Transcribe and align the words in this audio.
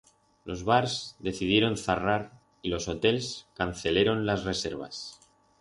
Los 0.45 0.63
bars 0.63 1.15
decidieron 1.19 1.77
zarrar 1.77 2.31
y 2.63 2.69
los 2.69 2.87
hotels 2.87 3.45
canceleron 3.53 4.25
las 4.25 4.45
reservas. 4.45 5.19